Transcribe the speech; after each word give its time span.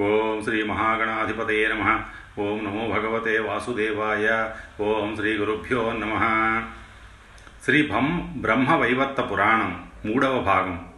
ఓం 0.00 0.42
శ్రీ 0.44 0.62
మహాగణాధిపతయ 0.62 1.68
నమ. 1.68 2.00
ఓం 2.38 2.64
నమో 2.64 2.88
భగవతే 2.88 3.38
వాసుదేవాయ. 3.38 4.50
ఓం 4.80 5.16
శ్రీ 5.16 5.36
గురుభ్యో 5.36 5.92
నమ. 5.92 6.14
శ్రీ 7.64 7.88
భం 7.88 8.34
బ్రహ్మ 8.36 8.74
వైవత్త 8.74 9.20
పురాణం 9.20 9.86
మూడవ 10.06 10.40
భాగం. 10.40 10.88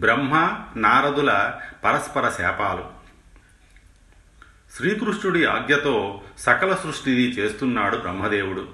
బ్రహ్మ 0.00 0.58
నారదుల 0.76 1.54
పరస్పర 1.84 2.28
శాపాలు. 2.28 2.84
శ్రీకృష్ణుడి 4.76 5.44
ఆజ్ఞతో 5.44 6.20
సకల 6.38 6.74
సృష్టిని 6.74 7.30
చేస్తున్నాడు 7.30 7.96
బ్రహ్మదేవుడు. 7.96 8.68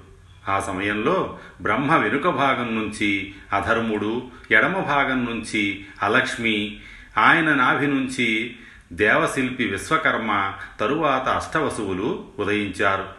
ఆ 0.49 0.59
సమయంలో 0.59 1.39
బ్రహ్మ 1.61 1.95
వెనుక 1.95 2.27
భాగం 2.27 2.75
నుంచి 2.75 3.35
అధర్ముడు 3.53 4.31
ఎడమ 4.51 4.79
భాగం 4.79 5.25
నుంచి 5.25 5.85
అలక్ష్మి 6.01 6.81
ఆయన 7.17 7.53
నాభి 7.53 7.87
నుంచి 7.87 8.55
దేవశిల్పి 8.93 9.65
విశ్వకర్మ 9.65 10.53
తరువాత 10.79 11.29
అష్టవసువులు 11.29 12.27
ఉదయించారు. 12.39 13.09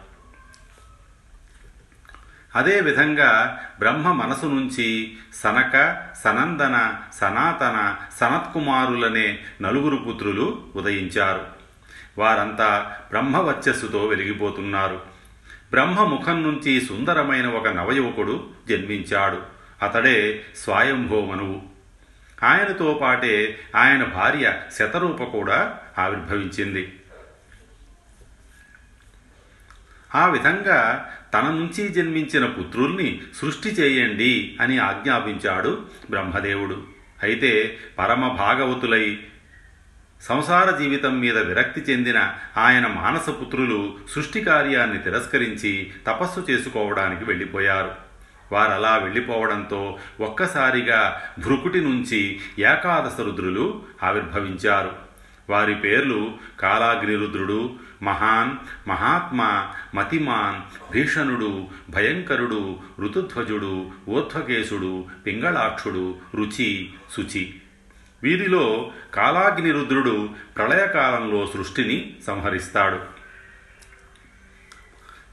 అదేవిధంగా 2.55 3.59
బ్రహ్మ 3.79 4.11
మనసు 4.11 4.45
నుంచి 4.45 5.17
సనక 5.33 6.03
సనందన 6.23 6.95
సనాతన 7.13 7.95
సనత్కుమారులనే 8.19 9.39
నలుగురు 9.61 9.95
పుత్రులు 9.95 10.65
ఉదయించారు. 10.75 11.45
వారంతా 12.17 12.97
బ్రహ్మవచ్చస్సుతో 13.09 14.05
వెలిగిపోతున్నారు. 14.05 15.01
బ్రహ్మ 15.71 16.03
ముఖం 16.03 16.43
నుంచి 16.43 16.81
సుందరమైన 16.81 17.47
ఒక 17.47 17.67
నవయువకుడు 17.67 18.49
జన్మించాడు. 18.69 19.41
అతడే 19.83 20.45
స్వయంభో 20.57 21.25
మనువు 21.25 21.68
ఆయనతో 22.43 22.99
పాటే 23.01 23.59
ఆయన 23.75 24.03
భార్య 24.03 24.61
శతరూప 24.79 25.23
కూడా 25.23 25.79
ఆవిర్భవించింది. 25.97 26.99
ఆ 30.15 30.27
విధంగా 30.27 31.11
తన 31.33 31.43
నుంచి 31.43 31.89
జన్మించిన 31.89 32.45
పుత్రుల్ని 32.45 33.21
సృష్టి 33.35 33.69
చేయండి 33.69 34.57
అని 34.61 34.79
ఆజ్ఞాపించాడు 34.79 35.85
బ్రహ్మదేవుడు. 36.09 36.83
అయితే 37.23 37.77
పరమ 37.97 38.27
భాగవతులై 38.27 39.19
సంసార 40.21 40.77
జీవితం 40.77 41.19
మీద 41.19 41.37
విరక్తి 41.37 41.81
చెందిన 41.81 42.35
ఆయన 42.57 42.87
మానసపుత్రులు 42.87 43.97
సృష్టి 44.11 44.41
కార్యాన్ని 44.41 44.97
తిరస్కరించి 44.97 45.93
తపస్సు 46.07 46.51
చేసుకోవడానికి 46.51 47.25
వెళ్ళిపోయారు. 47.25 48.08
వారలా 48.51 48.97
వెళ్ళిపోవడంతో 48.97 49.97
ఒక్కసారిగా 50.19 51.21
భృకుటి 51.45 51.81
నుంచి 51.81 52.39
ఏకాదశ 52.59 53.21
రుద్రులు 53.21 53.81
ఆవిర్భవించారు. 54.03 55.09
వారి 55.49 55.75
పేర్లు 55.75 56.31
కాలాగ్నిరుద్రుడు 56.59 57.73
మహాన్ 58.03 58.51
మహాత్మా 58.89 59.73
మతిమాన్ 59.95 60.91
భీషణుడు 60.91 61.67
భయంకరుడు 61.89 62.79
ఋతుధ్వజుడు 62.99 63.91
ఊర్ధ్వకేశుడు 64.09 65.05
పింగళాక్షుడు 65.25 66.15
రుచి 66.35 66.89
శుచి. 67.17 67.53
వీరిలో 68.23 68.91
కాలాగ్నిరుద్రుడు 69.13 70.29
ప్రళయకాలంలో 70.57 71.47
సృష్టిని 71.53 72.15
సంహరిస్తాడు. 72.27 73.18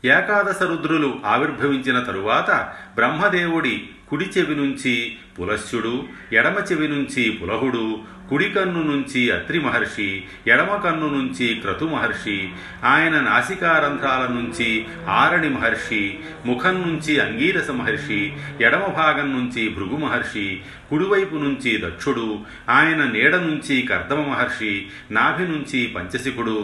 ఏకాదశ 0.07 0.63
రుద్రులు 0.63 1.11
ఆవిర్భవించిన 1.27 1.99
తరువాత 2.03 2.51
బ్రహ్మదేవుడి 2.97 3.77
కుడి 4.09 4.25
చెవి 4.25 4.55
నుంచి 4.55 4.93
పులస్యుడు 5.39 5.95
ఎడమ 6.33 6.57
చెవి 6.71 6.89
నుంచి 6.89 7.23
పులహుడు 7.31 7.87
కుడి 8.29 8.49
కన్ను 8.49 8.83
నుంచి 8.83 9.21
అత్రి 9.31 9.59
మహర్షి 9.59 10.09
ఎడమ 10.49 10.77
కన్ను 10.77 11.09
నుంచి 11.09 11.47
క్రతు 11.55 11.85
మహర్షి 11.85 12.37
ఆయన 12.85 13.17
నాసికారంధ్రాల 13.21 14.25
నుంచి 14.27 14.69
ఆరణి 15.09 15.49
మహర్షి 15.49 16.03
ముఖం 16.47 16.77
నుంచి 16.83 17.21
అంగీరస 17.21 17.71
మహర్షి 17.71 18.21
ఎడమ 18.65 18.87
భాగం 18.97 19.29
నుంచి 19.33 19.69
భృగు 19.69 19.97
మహర్షి 19.97 20.47
కుడివైపు 20.91 21.37
నుంచి 21.37 21.73
దక్షుడు 21.85 22.27
ఆయన 22.71 23.03
నీడ 23.11 23.35
నుంచి 23.43 23.83
కర్దమ 23.83 24.23
మహర్షి 24.29 24.73
నాభి 25.11 25.47
నుంచి 25.47 25.87
పంచశికుడు 25.97 26.59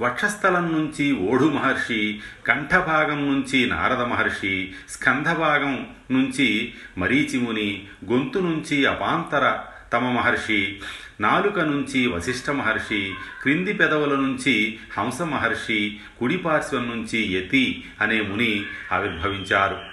వక్షస్థలం 0.00 0.72
నుంచి 0.72 1.12
ఓఢు 1.12 1.44
మహర్షి 1.44 2.20
కంఠభాగం 2.46 3.18
నుంచి 3.28 3.66
నారద 3.66 4.00
మహర్షి 4.00 4.72
స్కంధభాగం 4.88 5.86
నుంచి 6.10 6.74
మరీచిముని 6.98 7.86
గొంతు 8.04 8.38
నుంచి 8.38 8.86
అపాంతర 8.86 9.58
తమ 9.92 10.10
మహర్షి 10.10 10.80
నాలుక 11.20 11.58
నుంచి 11.58 12.06
వశిష్ఠ 12.06 12.50
మహర్షి 12.50 13.14
క్రింది 13.42 13.72
పెదవుల 13.72 14.14
నుంచి 14.14 14.78
హంస 14.98 15.22
మహర్షి 15.22 15.98
కుడిపార్శ్వం 16.20 16.88
నుంచి 16.90 17.32
యతి 17.32 17.84
అనే 18.00 18.20
ముని 18.20 18.64
ఆవిర్భవించారు. 18.92 19.89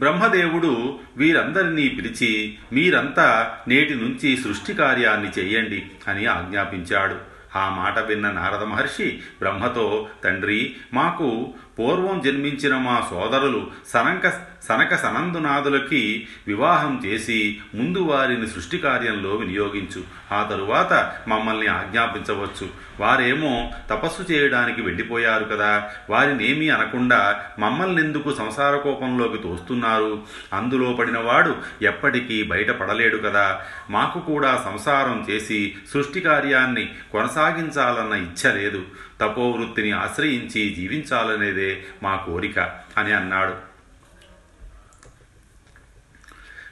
బ్రహ్మదేవుడు 0.00 0.98
వీరందరినీ 1.16 1.88
పిలిచి 1.88 2.58
మీరంతా 2.72 3.56
నేటి 3.68 3.94
నుంచి 3.94 4.36
సృష్టి 4.36 4.74
కార్యాన్ని 4.74 5.30
చేయండి 5.38 5.86
అని 6.08 6.26
ఆజ్ఞాపించాడు. 6.26 7.34
ఆ 7.58 7.74
మాట 7.76 7.98
విన్న 7.98 8.30
నారద 8.30 8.62
మహర్షి 8.62 9.10
బ్రహ్మతో 9.38 10.08
తండ్రి 10.24 10.76
మాకు 10.94 11.54
పూర్వం 11.78 12.20
జన్మించిన 12.20 12.76
మా 12.76 13.06
సోదరులు 13.10 13.66
సనక 13.88 14.54
సనక 14.68 14.94
సనందునాథులకి 14.94 16.28
వివాహం 16.46 17.02
చేసి 17.06 17.60
ముందు 17.74 17.98
వారిని 17.98 18.46
సృష్టి 18.46 18.78
కార్యంలో 18.78 19.30
వినియోగించు. 19.30 20.02
ఆ 20.32 20.42
తరువాత 20.50 21.12
మమ్మల్ని 21.28 21.66
ఆజ్ఞాపించవచ్చు. 21.66 22.68
వారేమో 23.00 23.70
తపస్సు 23.90 24.32
చేయడానికి 24.32 24.82
వెళ్ళిపోయారు 24.82 25.44
కదా. 25.44 25.90
వారినేమీ 26.10 26.68
అనకుండా 26.68 27.42
మమ్మల్ని 27.58 28.02
ఎందుకు 28.02 28.34
సంసార 28.34 28.76
కోపంలోకి 28.76 29.38
తోస్తున్నారు? 29.38 30.22
అందులో 30.52 30.92
పడినవాడు 30.92 31.56
ఎప్పటికీ 31.82 32.42
బయటపడలేడు 32.42 33.16
కదా. 33.16 33.60
మాకు 33.90 34.20
కూడా 34.20 34.62
సంసారం 34.64 35.26
చేసి 35.30 35.76
సృష్టి 35.92 36.20
కార్యాన్ని 36.20 36.92
కొనసాగించాలన్న 37.12 38.14
ఇచ్చ 38.14 38.54
లేదు. 38.54 38.82
తపోవృత్తిని 39.20 39.92
ఆశ్రయించి 39.92 40.74
జీవించాలనేదే 40.74 41.84
మా 42.02 42.16
కోరిక 42.16 42.58
అని 42.98 43.12
అన్నాడు. 43.12 43.54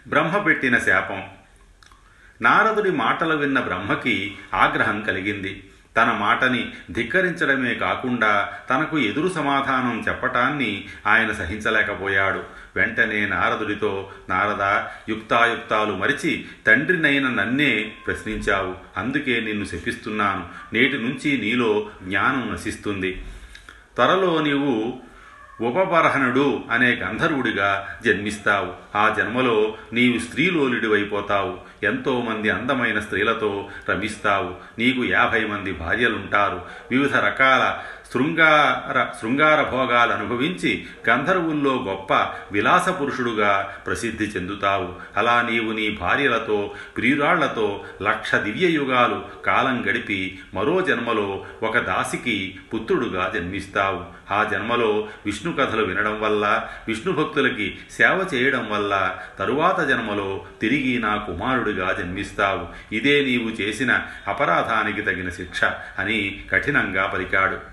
బ్రహ్మ 0.08 0.38
పెట్టిన 0.38 0.78
శాపం. 0.78 1.30
నారదుడి 2.42 2.90
మాటలు 2.90 3.36
విన్న 3.36 3.60
బ్రహ్మకి 3.60 4.38
ఆగ్రహం 4.54 5.02
కలిగింది. 5.02 5.70
తన 5.96 6.12
మాటని 6.12 6.72
ధిక్కరించడమే 6.90 7.74
కాకుండా 7.74 8.48
తనకు 8.70 8.98
ఎదురు 8.98 9.28
సమాధానం 9.28 10.04
చెప్పటాన్ని 10.08 10.88
ఆయన 11.06 11.32
సహించలేకపోయాడు. 11.32 12.42
వెంటనే 12.76 13.26
నారదుడితో 13.26 14.10
నారద 14.28 14.84
యుక్తాయుక్తాలు 15.08 15.92
మరిచి 15.92 16.44
తండ్రినైన 16.66 17.28
నన్నే 17.28 17.92
ప్రశ్నించావు. 18.06 18.74
అందుకే 18.96 19.40
నిన్ను 19.40 19.64
శపిస్తున్నాను. 19.64 20.48
నేటి 20.72 20.98
నుంచి 20.98 21.38
నీలో 21.38 21.90
జ్ఞానం 22.02 22.52
నశిస్తుంది. 22.52 23.24
త్వరలో 23.94 24.40
నీవు 24.40 25.00
ఉపబరహణుడు 25.60 26.60
అనే 26.70 26.94
గంధర్వుడిగా 26.94 27.98
జన్మిస్తావు. 28.04 28.96
ఆ 28.96 29.14
జన్మలో 29.18 29.74
నీవు 29.92 30.18
స్త్రీలోలుడివైపోతావు. 30.18 31.58
ఎంతోమంది 31.82 32.50
అందమైన 32.50 32.98
స్త్రీలతో 32.98 33.68
రమిస్తావు. 33.90 34.54
నీకు 34.78 35.04
యాభై 35.04 35.44
మంది 35.44 35.72
భార్యలుంటారు. 35.72 36.62
వివిధ 36.90 37.16
రకాల 37.16 37.84
శృంగార 38.14 39.18
శృంగార 39.20 39.62
భోగాలు 39.62 40.12
అనుభవించి 40.12 40.86
గంధర్వుల్లో 41.10 41.84
గొప్ప 41.88 42.14
విలాస 42.52 42.88
పురుషుడుగా 42.88 43.74
ప్రసిద్ధి 43.86 44.24
చెందుతావు. 44.24 44.94
అలా 45.16 45.48
నీవు 45.50 45.72
నీ 45.72 45.90
భార్యలతో 45.90 46.74
ప్రియురాళ్ళతో 46.96 47.84
లక్ష 48.02 48.34
దివ్యయుగాలు 48.34 49.24
కాలం 49.46 49.84
గడిపి 49.90 50.38
మరో 50.54 50.80
జన్మలో 50.80 51.46
ఒక 51.62 51.78
దాసికి 51.78 52.58
పుత్రుడుగా 52.74 53.32
జన్మిస్తావు. 53.34 54.04
ఆ 54.30 54.44
జన్మలో 54.44 55.08
విష్ణు 55.26 55.52
కథలు 55.52 55.84
వినడం 55.84 56.20
వల్ల 56.20 56.68
విష్ణు 56.88 57.12
భక్తులకి 57.12 57.78
సేవ 57.90 58.26
చేయడం 58.34 58.70
వల్ల 58.70 59.18
తరువాత 59.38 59.88
జన్మలో 59.88 60.44
తిరిగి 60.60 60.98
నా 60.98 61.16
కుమారుడిగా 61.16 61.92
జన్మిస్తావు. 61.92 62.94
ఇదే 62.94 63.24
నీవు 63.24 63.62
చేసిన 63.62 64.00
అపరాధానికి 64.28 65.02
తగిన 65.02 65.28
శిక్ష 65.28 65.64
అని 65.98 66.44
కఠినంగా 66.52 67.06
పలికాడు. 67.06 67.71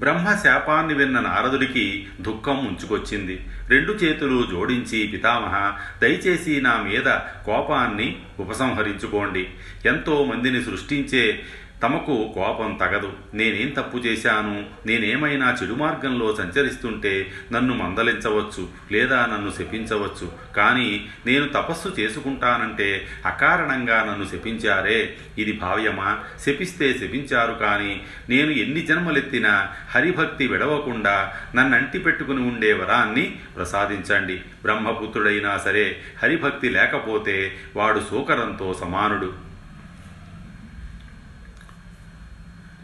బ్రహ్మ 0.00 0.34
శాపాన్ని 0.34 0.94
విన్న 0.94 1.20
నారదుడికి 1.20 2.06
దుఃఖం 2.20 2.64
ముంచుకొచ్చింది. 2.64 3.46
రెండు 3.68 3.92
చేతులు 3.92 4.46
జోడించి 4.50 5.06
పితామహ 5.06 5.78
దయచేసి 6.02 6.60
నా 6.60 6.82
మీద 6.82 7.04
కోపాన్ని 7.46 8.18
ఉపసంహరించుకోండి. 8.40 9.48
ఎంతో 9.86 10.24
మందిని 10.24 10.62
సృష్టించే 10.62 11.42
తమకు 11.82 12.32
కోపం 12.34 12.78
తగదు. 12.80 13.12
నేనేం 13.34 13.68
తప్పు 13.68 13.98
చేశాను? 13.98 14.66
నేనేమైనా 14.86 15.56
చెడు 15.62 15.74
మార్గంలో 15.74 16.36
సంచరిస్తుంటే 16.36 17.32
నన్ను 17.52 17.74
మందలించవచ్చు 17.74 18.68
లేదా 18.92 19.26
నన్ను 19.26 19.50
శపించవచ్చు. 19.50 20.32
కానీ 20.56 21.08
నేను 21.26 21.48
తపస్సు 21.48 22.00
చేసుకుంటానంటే 22.00 23.06
అకారణంగా 23.26 24.04
నన్ను 24.04 24.26
శపించారే. 24.26 25.16
ఇది 25.38 25.52
భావ్యమా? 25.52 26.18
శపిస్తే 26.46 26.92
శపించారు 26.92 27.52
కానీ 27.52 28.02
నేను 28.28 28.50
ఎన్ని 28.50 28.86
జన్మలెత్తినా 28.86 29.68
హరిభక్తి 29.90 30.46
విడవకుండా 30.46 31.32
నన్నంటి 31.54 31.98
పెట్టుకుని 31.98 32.40
ఉండే 32.40 32.72
వరాన్ని 32.72 33.36
ప్రసాదించండి. 33.56 34.36
బ్రహ్మపుత్రుడైనా 34.36 35.58
సరే 35.58 35.96
హరిభక్తి 36.22 36.68
లేకపోతే 36.68 37.52
వాడు 37.76 38.00
సోకరంతో 38.10 38.74
సమానుడు. 38.80 39.48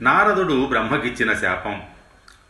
నారదుడు 0.04 0.66
బ్రహ్మకిచ్చిన 0.66 1.32
శాపం. 1.32 1.82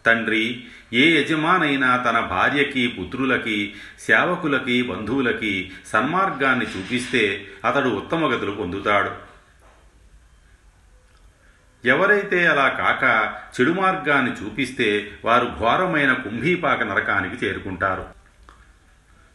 తండ్రి 0.06 0.64
ఏ 0.92 1.20
యజమానైనా 1.20 1.96
తన 1.96 2.20
భార్యకి 2.20 2.88
పుత్రులకి 2.88 3.74
సేవకులకి 3.98 4.82
బంధువులకి 4.82 5.72
సన్మార్గాన్ని 5.86 6.66
చూపిస్తే 6.66 7.46
అతడు 7.64 7.88
ఉత్తమ 7.88 8.34
గతులు 8.34 8.50
పొందుతాడు. 8.50 9.10
ఎవరైతే 11.88 12.46
అలా 12.46 12.68
కాక 12.68 13.34
చెడు 13.60 13.70
మార్గాన్ని 13.70 14.32
చూపిస్తే 14.32 15.10
వారు 15.24 15.52
ఘోరమైన 15.58 16.12
కుంభీపాక 16.12 16.82
నరకానికి 16.82 17.46
చేరుకుంటారు. 17.46 18.23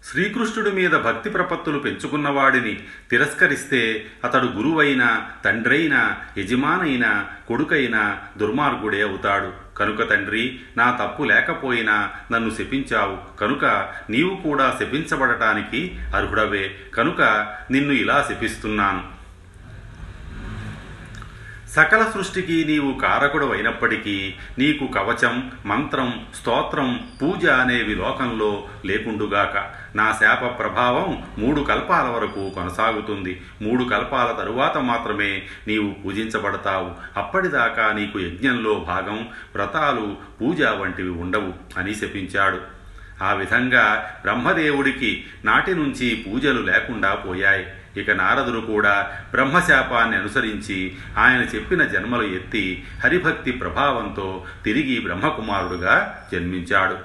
శ్రీకృష్ణుడి 0.03 0.71
మీద 0.71 0.91
భక్తి 0.91 1.29
ప్రపత్తులు 1.29 1.79
పెంచుకున్నవాడిని 1.79 2.83
తిరస్కరిస్తే 3.09 4.05
అతడు 4.23 4.45
గురువైన 4.45 5.29
తండ్రైన 5.45 6.15
యజమానైన 6.37 7.25
కొడుకైన 7.47 8.17
దుర్మార్గుడే 8.37 9.01
అవుతాడు. 9.01 9.77
కనుక 9.77 10.09
తండ్రి 10.09 10.59
నా 10.77 10.97
తప్పు 11.01 11.23
లేకపోయినా 11.23 12.09
నన్ను 12.31 12.49
శపించావు. 12.49 13.37
కనుక 13.37 13.65
నీవు 14.09 14.35
కూడా 14.35 14.77
శపించబడటానికి 14.79 15.99
అర్హుడవే. 16.15 16.75
కనుక 16.95 17.21
నిన్ను 17.71 17.91
ఇలా 17.91 18.27
శపిస్తున్నాను. 18.29 19.18
సకల 21.75 22.11
సృష్టికి 22.13 22.65
నీవు 22.65 22.99
కారకుడు 22.99 23.45
అయినప్పటికీ 23.45 24.33
నీకు 24.59 24.87
కవచం 24.87 25.51
మంత్రం 25.65 26.25
స్తోత్రం 26.41 27.09
పూజ 27.21 27.45
అనేవి 27.45 27.95
లోకంలో 27.95 28.67
లేకుండుగాక. 28.85 29.71
నా 29.95 30.17
శాప 30.19 30.59
ప్రభావం 30.59 31.23
మూడు 31.37 31.61
కల్పాల 31.61 32.07
వరకు 32.07 32.49
కొనసాగుతుంది. 32.49 33.41
మూడు 33.61 33.83
కల్పాల 33.83 34.31
తరువాత 34.31 34.77
మాత్రమే 34.77 35.43
నీవు 35.67 35.95
పూజించబడతావు. 36.05 36.91
అప్పటిదాకా 37.17 37.93
నీకు 37.93 38.19
యజ్ఞంలో 38.19 38.73
భాగం 38.73 39.27
వ్రతాలు 39.55 40.17
పూజ 40.41 40.61
వంటివి 40.61 41.09
ఉండవు 41.09 41.79
అని 41.79 41.95
శపించాడు. 41.95 42.79
ఆ 43.23 43.33
విధంగా 43.33 44.15
బ్రహ్మదేవుడికి 44.21 45.25
నాటి 45.45 45.75
నుంచి 45.75 46.25
పూజలు 46.27 46.61
లేకుండా 46.61 47.13
పోయాయి. 47.13 47.65
ఇక 47.97 48.11
నారదుడు 48.11 48.59
కూడా 48.59 49.25
బ్రహ్మశాపాన్ని 49.31 50.17
అనుసరించి 50.17 50.97
ఆయన 51.17 51.41
చెప్పిన 51.41 51.83
జన్మలు 51.83 52.23
ఎత్తి 52.23 52.87
హరిభక్తి 53.03 53.51
ప్రభావంతో 53.51 54.45
తిరిగి 54.63 54.99
బ్రహ్మకుమారుడుగా 54.99 56.27
జన్మించాడు. 56.31 56.97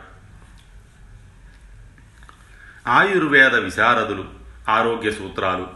ఆయుర్వేద 2.88 3.54
విశారదులు 3.54 4.25
ఆరోగ్య 4.69 5.10
సూత్రాలు. 5.10 5.69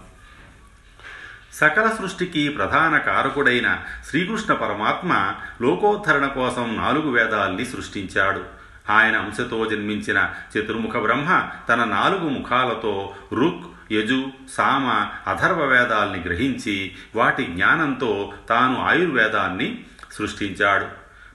సకల 1.52 1.96
సృష్టికి 1.98 2.48
ప్రధాన 2.48 2.98
కారకుడైన 2.98 3.80
శ్రీకృష్ణ 4.10 4.54
పరమాత్మ 4.54 5.34
లోకోద్ధరణ 5.62 6.26
కోసం 6.26 6.76
నాలుగు 6.76 7.10
వేదాల్ని 7.10 7.66
సృష్టించాడు. 7.66 8.58
ఆయన 8.90 9.16
అంశతో 9.16 9.66
జన్మించిన 9.66 10.30
చతుర్ముఖ 10.58 10.96
బ్రహ్మ 10.96 11.48
తన 11.68 11.84
నాలుగు 11.84 12.28
ముఖాలతో 12.28 13.14
రుక్ 13.32 13.77
యజు 13.92 14.26
సామ 14.52 15.10
అథర్వ 15.30 15.64
వేదాల్ని 15.64 16.20
గ్రహించి 16.20 16.94
వాటి 17.16 17.44
జ్ఞానంతో 17.44 18.32
తాను 18.48 18.80
ఆయుర్వేదాన్ని 18.80 19.84
సృష్టించాడు. 20.12 20.86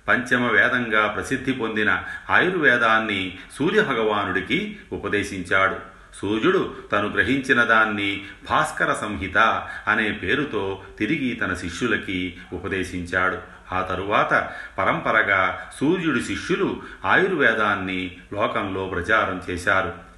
పంచమ 0.07 0.51
వేదంగా 0.51 1.07
ప్రసిద్ధి 1.07 1.51
పొందిన 1.51 2.03
ఆయుర్వేదాన్ని 2.29 3.38
సూర్యభగవానుడికి 3.59 4.79
ఉపదేశించాడు. 4.91 5.75
సూర్యుడు 6.21 6.75
తను 6.91 7.07
గ్రహించిన 7.07 7.63
దాన్ని 7.63 8.25
భాస్కర 8.50 8.94
సంహిత 8.94 9.67
అనే 9.88 10.11
పేరుతో 10.11 10.81
తిరిగి 10.99 11.35
తన 11.35 11.53
శిష్యులకి 11.53 12.38
ఉపదేశించాడు. 12.53 13.38
ఆ 13.71 13.81
తరువాత 13.81 14.49
పరంపరగా 14.77 15.71
సూర్యుడి 15.79 16.21
శిష్యులు 16.21 16.81
ఆయుర్వేదాన్ని 17.06 18.17
లోకంలో 18.33 18.85
ప్రచారం 18.85 19.41
చేశారు. 19.49 20.12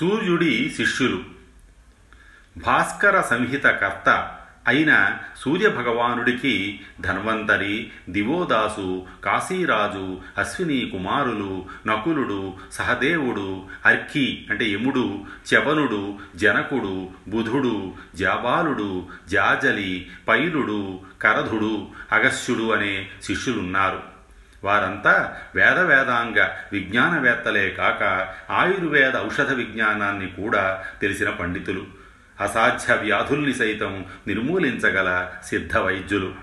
సూర్యుడి 0.00 0.74
శిష్యులు. 0.76 1.22
భాస్కర 2.56 3.20
సంహిత 3.20 3.64
కర్త 3.64 4.38
అయిన 4.66 5.16
సూర్యభగవానుడికి 5.38 6.80
ధన్వంతరి 7.00 7.90
దివోదాసు 8.08 9.06
కాశీరాజు 9.24 10.20
అశ్విని 10.38 10.90
కుమారులు 10.90 11.66
నకులుడు 11.86 12.54
సహదేవుడు 12.72 13.62
అర్కి 13.86 14.46
అంటే 14.50 14.70
యముడు 14.70 15.24
చవనుడు 15.54 16.18
జనకుడు 16.36 17.08
బుధుడు 17.28 17.94
జాబాలుడు 18.14 19.06
జాజలి 19.28 20.10
పైలుడు 20.28 21.00
కరధుడు 21.22 21.88
అగస్యుడు 22.12 22.72
అనే 22.72 23.08
శిష్యులున్నారు. 23.22 24.13
వారంతా 24.64 25.36
వేద 25.54 25.78
వేదాంగ 25.78 26.48
విజ్ఞానవేత్తలే 26.72 27.70
కాక 27.70 28.34
ఆయుర్వేద 28.50 29.16
ఔషధ 29.16 29.52
విజ్ఞానాన్ని 29.52 30.26
కూడా 30.26 30.84
తెలిసిన 31.00 31.30
పండితులు 31.30 31.86
అసాధ్య 32.40 32.94
వ్యాధుల్ని 32.94 33.54
సైతం 33.54 34.06
నిర్మూలించగల 34.26 35.30
సిద్ధ 35.44 35.76
వైద్యులు 35.78 36.34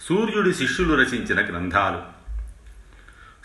సూర్యుడి 0.00 0.54
శిష్యులు 0.54 0.94
రచించిన 0.94 1.46
గ్రంథాలు. 1.46 2.02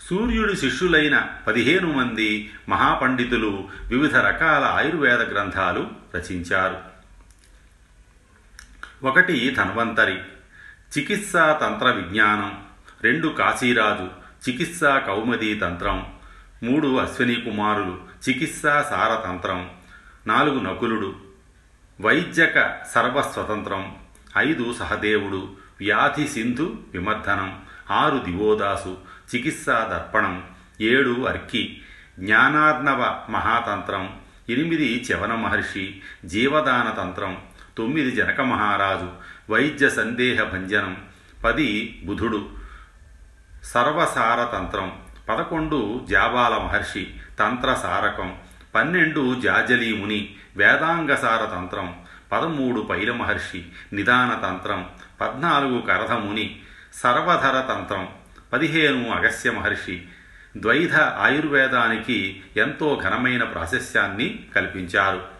సూర్యుడి 0.08 0.56
శిష్యులైన 0.56 1.28
పదిహేను 1.46 1.92
మంది 1.92 2.52
మహాపండితులు 2.68 3.68
వివిధ 3.88 4.16
రకాల 4.16 4.64
ఆయుర్వేద 4.64 5.20
గ్రంథాలు 5.20 5.90
రచించారు. 6.14 6.78
ఒకటి 9.06 9.54
ధన్వంతరి. 9.58 10.18
చికిత్సా 10.98 11.52
తంత్ర 11.52 11.90
విజ్ఞానం. 11.90 12.60
రెండు 13.02 13.28
కాశీరాజు 13.28 14.08
చికిత్సా 14.50 14.98
కౌమదీ 14.98 15.54
తంత్రం. 15.54 16.06
మూడు 16.62 16.96
అశ్విని 16.96 17.34
కుమారులు 17.34 18.00
చికిత్సా 18.28 18.86
సారతంత్రం 18.90 19.70
నాలుగు 20.26 20.60
నకులుడు 20.60 21.14
వైద్యక 22.00 22.84
సర్వస్వతంత్రం. 22.94 23.96
ఐదు 24.38 24.72
సహదేవుడు 24.72 25.56
వ్యాధి 25.80 26.28
సింధు 26.28 26.76
విమర్ధనం. 26.92 27.60
ఆరు 27.90 28.18
దివోదాసు 28.18 28.98
చికిత్సా 29.34 29.72
దర్పణం. 29.72 30.44
ఏడు 30.80 31.24
అర్కి 31.24 31.82
జ్ఞానార్ణవ 32.18 33.26
మహాతంత్రం. 33.30 34.16
ఎనిమిది 34.48 35.06
చవన 35.12 35.34
మహర్షి 35.34 36.00
జీవదాన 36.24 36.90
తంత్రం. 36.90 37.38
తొమ్మిది 37.78 38.10
జనక 38.10 38.40
మహారాజు. 38.40 39.10
వైద్య 39.52 39.90
సందేహ 39.90 40.42
భంజనం. 40.42 40.96
పది 41.44 42.02
బుధుడు. 42.04 42.50
సర్వసారతంత్రం. 43.64 44.98
పదకొండు 45.28 46.06
జాబాల 46.10 46.52
మహర్షి. 46.56 47.14
తంత్రసారకం 47.38 48.36
పన్నెండు 48.74 49.40
జాజలి 49.40 49.94
ముని. 49.94 50.34
వేదాంగసార 50.56 51.56
తంత్రం. 51.56 51.94
పదమూడు 52.32 52.80
పైల 52.80 53.12
మహర్షి. 53.12 53.66
నిదాన 53.92 54.40
తంత్రం. 54.42 54.86
పద్నాలుగు 55.20 55.80
కరధముని 55.80 56.60
సర్వధర 56.94 57.74
తంత్రం. 57.74 58.08
పదిహేను 58.52 59.10
అగస్య 59.10 59.50
మహర్షి. 59.50 60.08
ద్వైధ 60.56 60.96
ఆయుర్వేదానికి 60.96 62.42
ఎంతో 62.56 63.00
ఘనమైన 63.04 63.44
ప్రాశస్యాన్ని 63.44 64.44
కల్పించారు. 64.56 65.31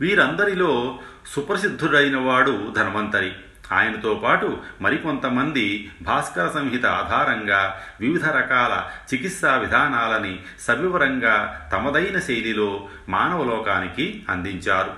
వీరందరిలో 0.00 0.98
సుప్రసిద్ధుడైన 1.26 2.16
వాడు 2.16 2.72
ధన్వంతరి. 2.76 3.32
ఆయనతో 3.72 4.14
పాటు 4.14 4.58
మరికొంతమంది 4.80 5.90
భాస్కర 6.02 6.50
సంహిత 6.54 6.86
ఆధారంగా 6.86 7.80
వివిధ 8.00 8.24
రకాల 8.24 8.90
చికిత్సా 9.14 9.56
విధానాలని 9.56 10.42
సవివరంగా 10.60 11.68
తమదైన 11.72 12.18
శైలిలో 12.18 12.88
మానవలోకానికి 13.08 14.26
అందించారు. 14.28 14.92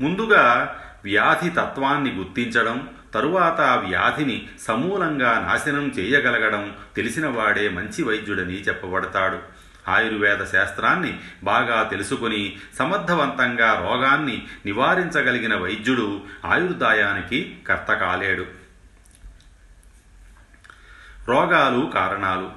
ముందుగా 0.00 0.76
వ్యాధి 1.04 1.50
తత్వాన్ని 1.50 2.12
గుర్తించడం 2.12 2.88
తరువాత 3.14 3.60
ఆ 3.60 3.74
వ్యాధిని 3.76 4.48
సమూలంగా 4.60 5.48
నాశనం 5.50 5.88
చేయగలగడం 5.88 6.74
తెలిసినవాడే 6.96 7.68
మంచి 7.68 8.02
వైద్యుడని 8.02 8.62
చెప్పబడతాడు. 8.62 9.38
ఆయుర్వేద 9.88 10.44
శాస్త్రాన్ని 10.44 11.20
బాగా 11.44 11.82
తెలుసుకుని 11.82 12.56
సమర్థవంతంగా 12.78 13.88
రోగాన్ని 13.88 14.46
నివారించగలిగిన 14.66 15.56
వైద్యుడు 15.56 16.20
ఆయుర్దాయానికి 16.44 17.58
కర్త 17.68 17.94
కాలేడు 17.94 18.46
రోగాలు 21.28 21.90
కారణాలు. 21.94 22.50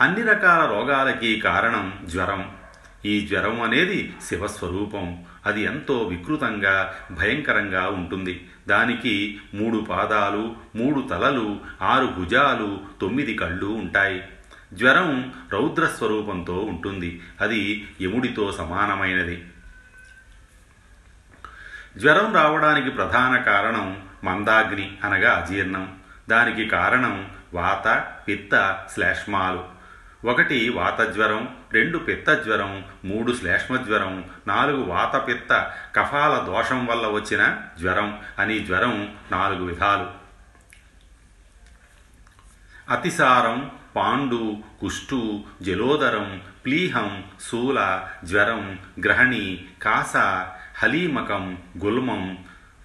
అన్ని 0.00 0.22
రకాల 0.22 0.68
రోగాలకి 0.70 1.40
కారణం 1.40 1.92
జ్వరం. 2.04 2.56
ఈ 3.04 3.20
జ్వరం 3.20 3.62
అనేది 3.62 4.16
శివస్వరూపం. 4.28 5.24
అది 5.46 5.62
ఎంతో 5.62 5.98
వికృతంగా 5.98 6.94
భయంకరంగా 7.10 7.88
ఉంటుంది. 7.88 8.48
దానికి 8.68 9.40
మూడు 9.54 9.78
పాదాలు 9.78 10.56
మూడు 10.76 11.00
తలలు 11.00 11.60
ఆరు 11.82 12.06
భుజాలు 12.06 12.80
తొమ్మిది 13.00 13.34
కళ్ళు 13.34 13.66
ఉంటాయి. 13.66 14.24
జ్వరం 14.74 15.34
రౌద్రస్వరూపంతో 15.52 16.58
ఉంటుంది. 16.58 17.22
అది 17.40 17.88
యముడితో 18.02 18.52
సమానమైనది. 18.52 19.46
జ్వరం 21.98 22.34
రావడానికి 22.34 22.90
ప్రధాన 22.90 23.36
కారణం 23.36 24.02
మందాగ్ని 24.24 24.98
అనగా 25.04 25.32
అజీర్ణం. 25.32 25.98
దానికి 26.28 26.68
కారణం 26.68 27.30
వాత 27.54 28.12
పిత్త 28.28 28.84
శ్లేష్మాలు 28.94 29.78
ఒకటి 30.24 30.68
వాతజ్వరం 30.68 31.56
రెండు 31.72 31.98
పిత్తజ్వరం 31.98 32.84
మూడు 33.04 33.32
శ్లేష్మజ్వరం 33.32 34.24
నాలుగు 34.48 34.84
వాతపిత్త 34.84 35.72
కఫాల 35.96 36.44
దోషం 36.46 36.86
వల్ల 36.86 37.06
వచ్చిన 37.06 37.56
జ్వరం 37.80 38.20
అని 38.38 38.58
జ్వరం 38.58 39.16
నాలుగు 39.32 39.64
విధాలు. 39.64 40.10
అతిసారం 42.92 43.70
పాండు 43.98 44.56
కుష్టు 44.80 45.44
జలోదరం 45.62 46.42
ప్లీహం 46.64 47.24
శూల 47.50 48.02
జ్వరం 48.24 48.78
గ్రహణి 49.02 49.64
కాస 49.82 50.16
హలీమకం 50.78 51.58
గుల్మం 51.84 52.38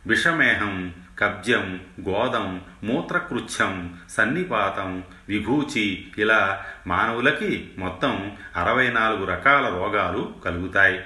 విషమేహం 0.07 0.93
కబ్జం 1.19 1.79
గోదం 2.09 2.61
మూత్రకృచ్ఛం 2.83 3.99
సన్నిపాతం 4.09 5.03
విభూచి 5.29 6.07
ఇలా 6.17 6.65
మానవులకి 6.87 7.71
మొత్తం 7.77 8.31
అరవై 8.55 8.89
నాలుగు 8.89 9.25
రకాల 9.25 9.69
రోగాలు 9.69 10.35
కలుగుతాయి. 10.45 10.99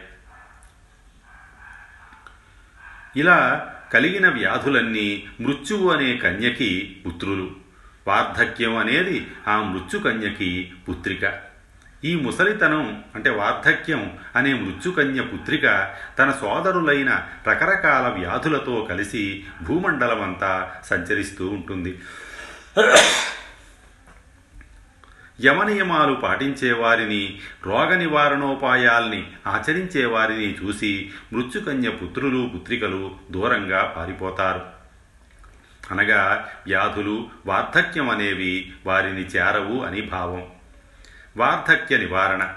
ఇలా 3.15 3.69
కలిగిన 3.93 4.29
వ్యాధులన్నీ 4.29 5.27
మృత్యువు 5.39 5.89
అనే 5.89 6.17
కన్యకి 6.17 7.01
పుత్రులు. 7.07 7.66
వార్ధక్యం 8.07 8.77
అనేది 8.77 9.27
ఆ 9.47 9.61
మృత్యుకన్యకి 9.61 10.71
పుత్రిక. 10.89 11.47
ఈ 12.05 12.15
ముసలితనం 12.15 13.03
అంటే 13.15 13.29
వార్ధక్యం 13.29 14.17
అనే 14.35 14.53
మృత్యుకన్య 14.53 15.21
పుత్రిక 15.21 15.95
తన 16.19 16.31
సోదరులైన 16.31 17.27
రకరకాల 17.47 18.19
వ్యాధులతో 18.19 18.87
కలిసి 18.89 19.43
భూమండలమంతా 19.63 20.71
సంచరిస్తూ 20.85 21.47
ఉంటుంది. 21.47 21.99
యమనియమాలు 25.45 26.13
పాటించేవారిని 26.13 27.39
రోగ 27.65 27.95
నివారణోపాయాల్ని 27.95 29.27
ఆచరించేవారిని 29.47 30.57
చూసి 30.63 31.11
మృత్యుకన్య 31.33 31.89
పుత్రులు 31.89 32.51
పుత్రికలు 32.55 33.15
దూరంగా 33.31 33.93
పారిపోతారు. 33.97 34.76
అనగా 35.91 36.49
వ్యాధులు 36.65 37.29
వార్ధక్యం 37.45 38.09
అనేవి 38.09 38.73
వారిని 38.85 39.21
చేరవు 39.21 39.83
అని 39.83 40.01
భావం. 40.01 40.45
వార్ధక్య 41.37 41.97
నివారణ. 41.97 42.53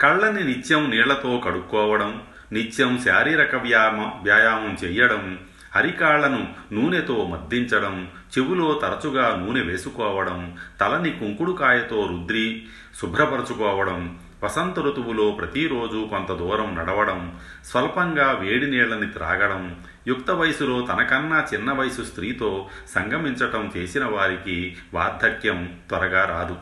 కళ్ళని 0.00 0.44
నిత్యం 0.44 0.90
నీళ్ళతో 0.90 1.42
కడుక్కోవడం 1.46 2.22
నిత్యం 2.52 2.98
శారీరక 2.98 3.54
వ్యాయామ 3.54 4.22
వ్యాయామం 4.22 4.76
చెయ్యడం 4.84 5.38
అరికాళ్ళను 5.76 6.54
నూనెతో 6.72 7.24
మద్దించడం 7.24 8.10
చెవులో 8.38 8.72
తరచుగా 8.74 9.36
నూనె 9.36 9.60
వేసుకోవడం 9.60 10.58
తలని 10.80 11.10
కుంకుడుకాయతో 11.10 12.06
రుద్రి 12.06 12.66
శుభ్రపరచుకోవడం 13.00 14.18
వసంత 14.44 14.80
ఋతువులో 14.80 15.30
ప్రతిరోజు 15.30 16.08
కొంత 16.10 16.32
దూరం 16.32 16.74
నడవడం 16.74 17.38
స్వల్పంగా 17.64 18.32
వేడి 18.32 18.70
నీళ్ళని 18.70 19.06
త్రాగడం 19.06 19.82
యుక్త 20.06 20.30
వయసులో 20.30 20.86
తనకన్నా 20.86 21.46
చిన్న 21.54 21.72
వయసు 21.72 22.02
స్త్రీతో 22.02 22.68
సంగమించటం 22.94 23.72
చేసిన 23.76 24.04
వారికి 24.04 24.76
వార్ధక్యం 24.94 25.80
త్వరగా 25.88 26.24
రాదు. 26.24 26.56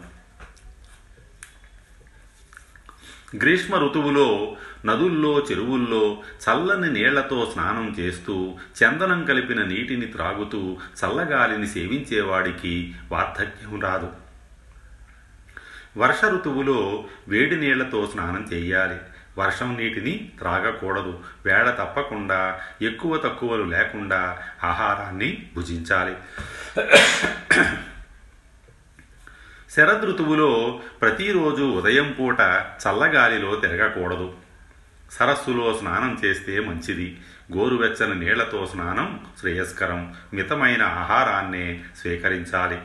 గ్రీష్మ 3.37 3.77
ఋతువులో 3.77 4.57
నదుల్లో 4.85 5.47
చెరువుల్లో 5.51 6.23
చల్లని 6.51 6.93
నీళ్ళతో 6.93 7.51
స్నానం 7.53 7.97
చేస్తూ 8.01 8.55
చందనం 8.83 9.25
కలిపిన 9.25 9.63
నీటిని 9.63 10.07
త్రాగుతూ 10.07 10.77
చల్లగాలిని 11.05 11.67
సేవించేవాడికి 11.67 12.95
వార్ధక్యం 13.13 13.81
రాదు. 13.81 14.20
వర్ష 15.97 16.25
ఋతువులో 16.25 17.04
వేడి 17.28 17.56
నీళ్ళతో 17.56 18.06
స్నానం 18.06 18.49
చేయాలి. 18.52 18.97
వర్షం 19.38 19.76
నీటిని 19.76 20.32
త్రాగకూడదు. 20.38 21.20
వేళ 21.44 21.70
తప్పకుండా 21.70 22.61
ఎక్కువ 22.82 23.16
తక్కువలు 23.16 23.62
లేకుండా 23.62 24.38
ఆహారాన్ని 24.64 25.50
భుజించాలి. 25.56 26.16
శరదృతువులో 29.70 30.80
ప్రతిరోజు 31.00 31.62
ఉదయం 31.62 32.16
పూట 32.20 32.40
చల్లగాలిలో 32.40 33.56
తిరగకూడదు. 33.56 34.32
సరస్సులో 35.12 35.78
స్నానం 35.78 36.20
చేస్తే 36.25 36.61
మంచిది. 36.61 37.20
గోరువెచ్చని 37.56 38.14
నీళ్ళతో 38.14 38.66
స్నానం 38.66 39.26
శ్రేయస్కరం. 39.40 40.14
మితమైన 40.35 40.82
ఆహారాన్నే 40.82 41.85
స్వీకరించాలి. 42.00 42.78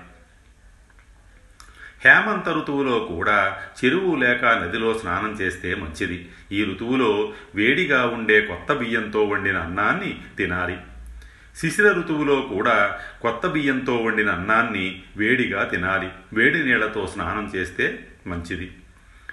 హేమంత 2.06 2.50
ఋతువులో 2.50 3.00
కూడా 3.00 3.58
చెరువు 3.86 4.16
లేక 4.16 4.46
నదిలో 4.46 4.94
స్నానం 4.94 5.32
చేస్తే 5.32 5.76
మంచిది. 5.76 6.30
ఈ 6.52 6.64
ఋతువులో 6.64 7.34
వేడిగా 7.56 8.06
ఉండే 8.06 8.42
కొత్త 8.42 8.74
బియ్యంతో 8.74 9.24
వండిన 9.24 9.58
అన్నాన్ని 9.58 10.20
తినాలి. 10.38 10.78
శిశిర 11.58 11.92
ఋతువులో 11.92 12.42
కూడా 12.42 13.00
కొత్త 13.22 13.48
బియ్యంతో 13.48 13.98
వండిన 13.98 14.30
అన్నాన్ని 14.30 15.04
వేడిగా 15.18 15.64
తినాలి. 15.64 16.10
వేడి 16.34 16.64
నీళ్ళతో 16.64 17.08
స్నానం 17.08 17.52
చేస్తే 17.56 18.08
మంచిది. 18.28 18.72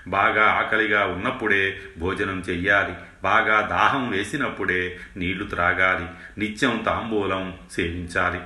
బాగా 0.08 0.44
ఆకలిగా 0.44 1.04
ఉన్నప్పుడే 1.04 1.80
భోజనం 1.98 2.44
చెయ్యాలి. 2.50 2.94
బాగా 3.22 3.60
దాహం 3.70 4.10
వేసినప్పుడే 4.10 4.98
నీళ్ళు 5.16 5.44
త్రాగాలి. 5.44 6.06
నిత్యం 6.40 6.82
తాంబూలం 6.86 7.54
సేవించాలి. 7.72 8.40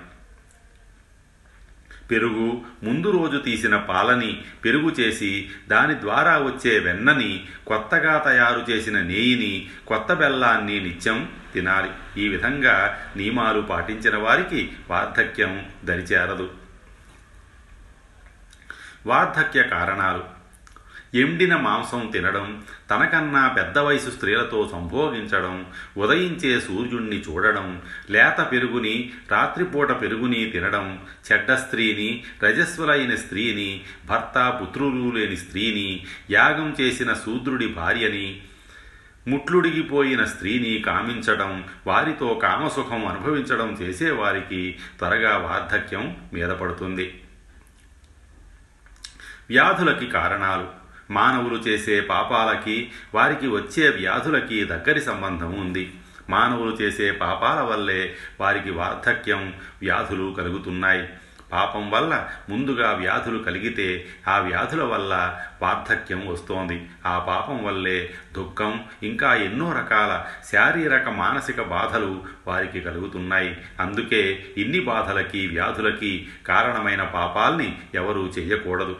పెరుగు 2.11 2.65
ముందు 2.83 3.11
రోజు 3.11 3.39
తీసిన 3.39 3.77
పాలని 3.77 4.45
పెరుగు 4.65 4.91
చేసి 4.91 5.51
దాని 5.69 6.01
ద్వారా 6.01 6.39
వచ్చే 6.39 6.79
వెన్నని 6.79 7.47
కొత్తగా 7.67 8.19
తయారు 8.19 8.67
చేసిన 8.71 9.01
నెయ్యిని 9.01 9.69
కొత్త 9.87 10.13
బెల్లాన్ని 10.13 10.81
నిత్యం 10.81 11.31
తినాలి. 11.55 12.23
ఈ 12.23 12.29
విధంగా 12.29 12.99
నియమాలు 13.17 13.61
పాటించిన 13.61 14.17
వారికి 14.17 14.73
వార్ధక్యం 14.91 15.67
దరిచేరదు. 15.85 16.51
వార్ధక్య 19.07 19.63
కారణాలు. 19.63 20.36
ఎండిన 21.17 21.57
మాంసం 21.57 22.07
తినడం 22.13 22.63
తనకన్నా 22.91 23.49
పెద్ద 23.49 23.79
వయసు 23.79 24.11
స్త్రీలతో 24.11 24.69
సంభోగించడం 24.73 25.67
ఉదయించే 25.97 26.61
సూర్యుణ్ణి 26.61 27.17
చూడడం 27.17 27.83
లేత 28.11 28.49
పెరుగుని 28.53 29.13
రాత్రిపూట 29.31 30.01
పెరుగుని 30.01 30.45
తినడం 30.45 31.01
చెడ్డ 31.33 31.53
స్త్రీని 31.53 32.25
రజస్వలైన 32.43 33.15
స్త్రీని 33.15 33.81
భర్త 34.07 34.59
పుత్రులు 34.63 35.17
లేని 35.17 35.37
స్త్రీని 35.37 36.07
యాగం 36.31 36.77
చేసిన 36.81 37.13
శూద్రుడి 37.13 37.67
భార్యని 37.67 38.43
ముట్లుడిగిపోయిన 39.29 40.25
స్త్రీని 40.25 40.79
కామించడం 40.79 41.65
వారితో 41.87 42.41
కామసుఖం 42.43 43.07
అనుభవించడం 43.07 43.73
చేసేవారికి 43.73 44.79
త్వరగా 44.99 45.37
వార్ధక్యం 45.37 46.17
మీద 46.33 46.49
పడుతుంది. 46.49 47.23
వ్యాధులకి 49.51 50.07
కారణాలు. 50.07 50.75
మానవులు 51.11 51.57
చేసే 51.57 52.01
పాపాలకి 52.01 52.93
వారికి 53.15 53.47
వచ్చే 53.49 53.89
వ్యాధులకి 53.89 54.65
దగ్గరి 54.65 55.01
సంబంధం 55.01 55.61
ఉంది. 55.61 55.95
మానవులు 56.31 56.71
చేసే 56.71 57.11
పాపాల 57.11 57.61
వల్లే 57.61 58.17
వారికి 58.41 58.71
వార్ధక్యం 58.71 59.55
వ్యాధులు 59.83 60.35
కలుగుతున్నాయి. 60.39 61.09
పాపం 61.53 61.91
వల్ల 61.91 62.29
ముందుగా 62.49 62.93
వ్యాధులు 62.93 63.39
కలిగితే 63.39 64.07
ఆ 64.29 64.39
వ్యాధుల 64.39 64.83
వల్ల 64.83 65.41
వార్ధక్యం 65.63 66.27
వస్తోంది. 66.27 66.89
ఆ 67.07 67.19
పాపం 67.19 67.65
వల్లే 67.65 68.15
దుఃఖం 68.33 68.85
ఇంకా 69.03 69.35
ఎన్నో 69.35 69.73
రకాల 69.73 70.25
శారీరక 70.53 71.09
మానసిక 71.09 71.63
బాధలు 71.63 72.25
వారికి 72.47 72.81
కలుగుతున్నాయి. 72.81 73.57
అందుకే 73.81 74.47
ఇన్ని 74.57 74.81
బాధలకి 74.81 75.47
వ్యాధులకి 75.47 76.29
కారణమైన 76.47 77.03
పాపాల్ని 77.03 77.79
ఎవరూ 77.95 78.27
చేయకూడదు. 78.27 78.97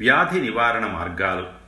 వ్యాధి 0.00 0.40
నివారణ 0.40 0.86
మార్గాలు. 0.86 1.66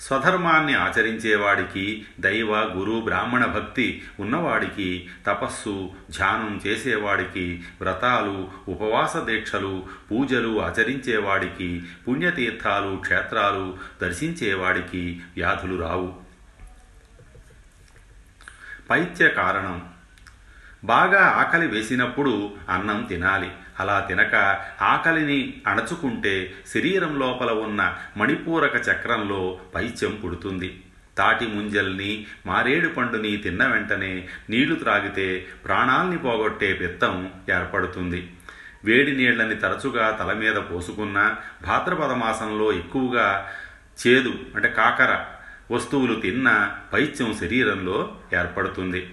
స్వధర్మాన్ని 0.00 0.74
ఆచరించేవాడికి 0.74 2.06
దైవ 2.20 2.56
గురు 2.56 3.00
బ్రాహ్మణ 3.00 3.44
భక్తి 3.44 4.04
ఉన్నవాడికి 4.20 5.10
తపస్సు 5.26 5.90
ధ్యానం 6.10 6.60
చేసేవాడికి 6.66 7.64
వ్రతాలు 7.80 8.50
ఉపవాస 8.68 9.16
దీక్షలు 9.16 9.86
పూజలు 10.10 10.62
ఆచరించేవాడికి 10.62 11.82
పుణ్యతీర్థాలు 12.08 12.96
క్షేత్రాలు 12.96 13.78
దర్శించేవాడికి 14.02 15.22
వ్యాధులు 15.36 15.82
రావు. 15.82 16.14
పైత్య 18.90 19.28
కారణం. 19.28 19.88
బాగా 20.84 21.26
ఆకలి 21.26 21.66
వేసినప్పుడు 21.66 22.54
అన్నం 22.68 23.04
తినాలి. 23.04 23.50
అలా 23.80 24.00
తినక 24.00 24.34
ఆకలిని 24.82 25.62
అణచుకుంటే 25.66 26.54
శరీరం 26.74 27.18
లోపల 27.18 27.50
ఉన్న 27.50 27.96
మణిపూరక 28.16 28.76
చక్రంలో 28.76 29.60
పైత్యం 29.74 30.20
పుడుతుంది. 30.24 30.82
తాటి 31.18 31.46
ముంజల్ని 31.46 32.26
మారేడు 32.46 32.88
పండుని 32.88 33.36
తిన్న 33.36 33.66
వెంటనే 33.66 34.28
నీళ్ళు 34.50 34.74
త్రాగితే 34.74 35.46
ప్రాణాల్ని 35.64 36.18
పోగొట్టే 36.18 36.72
పిత్తం 36.72 37.30
ఏర్పడుతుంది. 37.50 38.32
వేడి 38.84 39.16
నీళ్ళని 39.16 39.56
తరచుగా 39.56 40.10
తల 40.10 40.32
మీద 40.32 40.54
పోసుకున్న 40.54 41.36
భాద్రపద 41.62 42.12
మాసంలో 42.12 42.72
ఎక్కువగా 42.72 43.50
చేదు 44.06 44.34
అంటే 44.56 44.68
కాకర 44.68 45.24
వస్తువులు 45.70 46.20
తిన్న 46.20 46.76
పైత్యం 46.92 47.34
శరీరంలో 47.40 48.16
ఏర్పడుతుంది. 48.34 49.10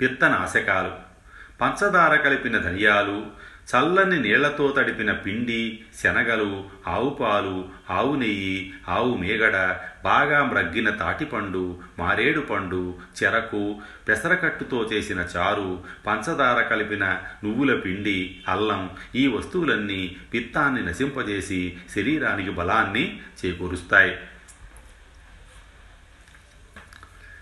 పిత్తనాశకాలు. 0.00 1.05
పంచదార 1.60 2.14
కలిపిన 2.16 2.58
ధనియాలు 2.58 3.26
చల్లని 3.70 4.18
నీళ్ళతో 4.18 4.74
తడిపిన 4.76 5.12
పిండి 5.12 5.84
శనగలు 6.02 6.64
ఆవు 6.86 7.10
పాలు 7.10 7.68
ఆవు 7.90 8.16
నెయ్యి 8.16 8.72
ఆవు 8.88 9.16
మేగడ 9.16 9.80
బాగా 10.04 10.44
మ్రగ్గిన 10.44 10.90
తాటిపండు 10.90 11.80
మారేడు 11.98 12.40
పండు 12.40 12.98
చెరకు 13.22 13.80
పెసరకట్టుతో 14.08 14.82
చేసిన 14.92 15.26
చారు 15.36 15.84
పంచదార 16.06 16.60
కలిపిన 16.62 17.04
నువ్వుల 17.44 17.80
పిండి 17.80 18.40
అల్లం 18.48 18.90
ఈ 19.14 19.26
వస్తువులన్నీ 19.26 20.16
పిత్తాన్ని 20.34 20.86
నశింపజేసి 20.86 21.78
శరీరానికి 21.94 22.50
బలాన్ని 22.50 23.20
చేకూరుస్తాయి. 23.44 24.16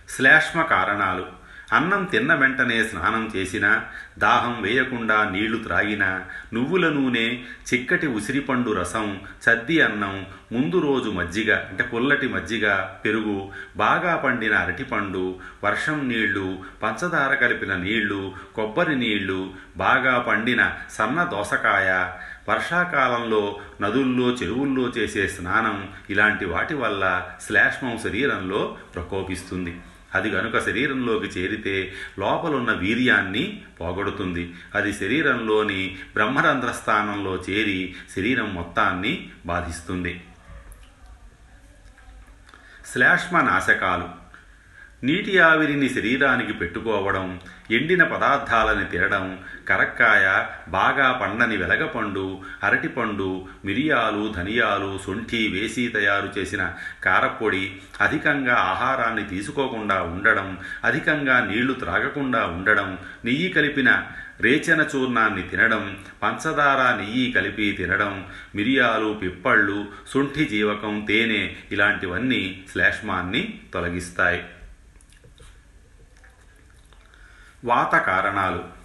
శ్లేష్మ 0.08 0.62
కారణాలు 0.62 1.43
అన్నం 1.72 2.04
తిన్న 2.04 2.34
వెంటనే 2.34 2.84
స్నానం 2.84 3.32
చేసినా 3.36 3.84
దాహం 4.18 4.62
వేయకుండా 4.62 5.30
నీళ్ళు 5.30 5.58
త్రాగినా 5.58 6.22
నువ్వుల 6.52 6.88
నూనె 6.88 7.38
చిక్కటి 7.74 8.06
ఉసిరిపండు 8.06 8.72
రసం 8.72 9.20
చద్ది 9.48 9.80
అన్నం 9.80 10.26
ముందు 10.52 10.78
రోజు 10.78 11.10
మజ్జిగ 11.10 11.54
అంటే 11.54 11.84
పుల్లటి 11.84 12.28
మజ్జిగ 12.28 12.74
పెరుగు 13.04 13.50
బాగా 13.76 14.16
పండిన 14.16 14.54
అరటిపండు 14.54 15.40
వర్షం 15.64 16.08
నీళ్ళు 16.08 16.58
పంచదార 16.82 17.34
కలిపిన 17.34 17.74
నీళ్ళు 17.76 18.34
కొబ్బరి 18.54 18.96
నీళ్ళు 18.96 19.54
బాగా 19.76 20.18
పండిన 20.18 20.72
సన్న 20.90 21.24
దోసకాయ 21.24 22.10
వర్షాకాలంలో 22.48 23.60
నదుల్లో 23.80 24.28
చెరువుల్లో 24.28 24.88
చేసే 24.88 25.28
స్నానం 25.28 25.88
ఇలాంటి 26.10 26.44
వాటి 26.44 26.74
వల్ల 26.74 27.28
శ్లేష్మం 27.46 27.98
శరీరంలో 27.98 28.76
ప్రకోపిస్తుంది. 28.94 29.76
అది 30.14 30.28
గనుక 30.30 30.58
శరీరంలోకి 30.58 31.26
చేరితే 31.26 31.94
లోపలున్న 32.18 32.72
వీర్యాన్ని 32.72 33.62
పోగొడుతుంది. 33.80 34.54
అది 34.74 34.92
శరీరంలోని 34.92 35.98
బ్రహ్మరంధ్ర 36.14 36.72
స్థానంలో 36.72 37.42
చేరి 37.50 37.94
శరీరం 38.16 38.54
మొత్తాన్ని 38.54 39.30
బాధిస్తుంది. 39.46 40.22
శ్లేష్మ 42.92 43.40
నాశకాలు 43.40 44.23
నీటి 45.06 45.38
ఆవిరిని 45.38 45.88
శరీరానికి 45.88 46.52
పెట్టుకోవడం 46.52 47.40
ఎండిన 47.70 48.02
పదార్థాలని 48.04 48.84
తినడం 48.84 49.38
కరక్కాయ 49.68 50.26
బాగా 50.68 51.12
పండని 51.12 51.56
వెలగపండు 51.56 52.40
అరటిపండు 52.64 53.28
మిరియాలు 53.64 54.32
ధనియాలు 54.36 55.00
శొంఠి 55.06 55.48
వేసి 55.48 55.88
తయారు 55.88 56.28
చేసిన 56.38 56.72
కారపొడి 57.04 57.64
అధికంగా 58.00 58.56
ఆహారాన్ని 58.72 59.24
తీసుకోకుండా 59.28 60.02
ఉండడం 60.02 60.58
అధికంగా 60.84 61.38
నీళ్ళు 61.40 61.72
త్రాగకుండా 61.72 62.46
ఉండడం 62.46 62.98
నెయ్యి 63.24 63.52
కలిపిన 63.52 64.02
రేచన 64.40 64.80
చూర్ణాన్ని 64.94 65.42
తినడం 65.42 65.96
పంచదార 66.22 66.96
నెయ్యి 66.96 67.32
కలిపి 67.32 67.72
తినడం 67.72 68.24
మిరియాలు 68.54 69.12
పిప్పళ్ళు 69.22 69.78
శుంఠి 70.12 70.44
జీవకం 70.44 71.06
తేనె 71.08 71.42
ఇలాంటివన్నీ 71.72 72.64
శ్లేష్మాన్ని 72.72 73.60
తొలగిస్తాయి. 73.74 74.42
వాత 77.64 77.94
కారణాలు. 77.96 78.84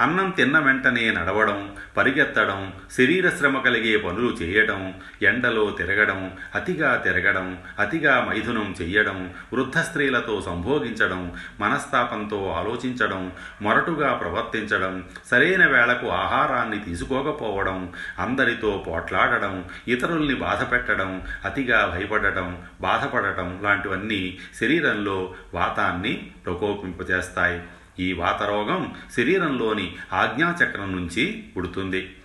అన్నం 0.00 0.30
తిన్న 0.30 0.58
వెంటనే 0.58 1.10
నడవడం 1.10 1.76
పరిగెత్తడం 1.96 2.72
శరీర 2.98 3.28
శ్రమ 3.28 3.58
కలిగే 3.58 3.96
పనులు 3.96 4.30
చేయడం 4.32 4.94
ఎండలో 5.22 5.70
తిరగడం 5.70 6.36
అతిగా 6.54 6.96
తిరగడం 6.96 7.58
అతిగా 7.78 8.26
మైథునం 8.28 8.74
చెయ్యడం 8.82 9.34
వృద్ధ 9.52 9.78
స్త్రీలతో 9.78 10.40
సంభోగించడం 10.40 11.32
మనస్తాపంతో 11.60 12.50
ఆలోచించడం 12.50 13.32
మొరటుగా 13.62 14.14
ప్రవర్తించడం 14.14 15.04
సరైన 15.30 15.66
వేళకు 15.66 16.08
ఆహారాన్ని 16.08 16.78
తీసుకోకపోవడం 16.78 17.92
అందరితో 18.18 18.84
పోట్లాడడం 18.86 19.64
ఇతరుల్ని 19.88 20.34
బాధపెట్టడం 20.34 21.22
అతిగా 21.44 21.94
భయపడటం 21.94 22.62
బాధపడటం 22.80 23.60
లాంటివన్నీ 23.62 24.38
శరీరంలో 24.60 25.34
వాతాన్ని 25.54 26.30
ప్రకోపింపజేస్తాయి. 26.46 27.60
ఈ 27.98 28.12
వాతరోగం 28.12 28.96
శరీరంలోని 29.16 29.96
ఆజ్ఞాచక్రం 30.12 30.92
నుంచి 30.92 31.52
పుడుతుంది. 31.56 32.16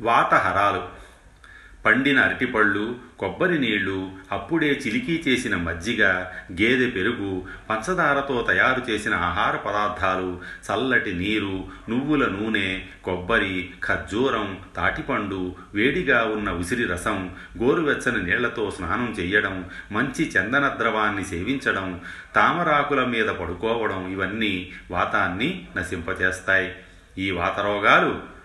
వాతహరాలు. 0.00 0.99
పండిన 1.86 2.20
అరటిపళ్ళు 2.20 2.96
కొబ్బరి 3.18 3.58
నీళ్ళు 3.58 4.12
అప్పుడే 4.32 4.80
చిలికీ 4.86 5.22
చేసిన 5.28 5.56
మజ్జిగ 5.56 6.04
గేదె 6.52 6.90
పెరుగు 6.90 7.42
పంచదారతో 7.70 8.46
తయారు 8.50 8.90
చేసిన 8.90 9.14
ఆహార 9.14 9.56
పదార్థాలు 9.56 10.40
చల్లటి 10.70 11.14
నీరు 11.14 11.64
నువ్వుల 11.88 12.26
నూనె 12.26 12.82
కొబ్బరి 13.04 13.70
ఖర్జూరం 13.84 14.58
తాటిపండు 14.76 15.54
వేడిగా 15.74 16.24
ఉన్న 16.24 16.50
ఉసిరి 16.50 16.84
రసం 16.84 17.36
గోరువెచ్చని 17.62 18.22
నీళ్ళతో 18.22 18.70
స్నానం 18.70 19.16
చేయడం 19.20 19.64
మంచి 19.92 20.30
చందన 20.30 20.74
ద్రవాన్ని 20.78 21.24
సేవించడం 21.24 22.00
తామరాకుల 22.34 23.04
మీద 23.04 23.26
పడుకోవడం 23.26 24.12
ఇవన్నీ 24.12 24.72
వాతాన్ని 24.90 25.66
నశింపచేస్తాయి. 25.76 26.72
ఈ 27.18 27.30
వాతరోగాలు 27.30 28.39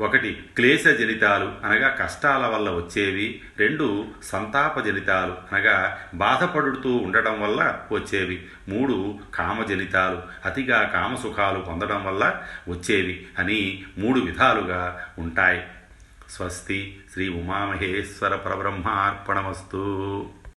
ఒకటి 0.00 0.44
క్లేశ 0.56 0.84
జనితాలు 0.84 1.66
అనగా 1.66 1.88
కష్టాల 1.88 2.46
వల్ల 2.46 2.70
వచ్చేవి. 2.70 3.40
రెండు 3.58 4.06
సంతాప 4.22 4.80
జనితాలు 4.80 5.54
అనగా 5.54 5.98
బాధపడుతూ 6.14 6.96
ఉండటం 6.96 7.40
వల్ల 7.40 7.80
వచ్చేవి. 7.92 8.46
మూడు 8.68 9.18
కామజనితాలు 9.34 10.22
అతిగా 10.44 10.82
కామసుఖాలు 10.82 11.60
పొందడం 11.60 12.04
వల్ల 12.04 12.42
వచ్చేవి 12.68 13.26
అని 13.38 13.84
మూడు 13.98 14.20
విధాలుగా 14.20 15.04
ఉంటాయి. 15.18 15.62
స్వస్తి 16.30 17.00
శ్రీ 17.12 17.28
ఉమామహేశ్వర 17.28 18.36
పరబ్రహ్మార్పణమస్తు. 18.36 20.26